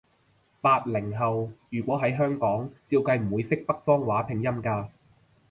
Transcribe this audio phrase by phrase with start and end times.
[0.61, 4.89] 八零後，如果喺香港，照計唔會識北方話拼音㗎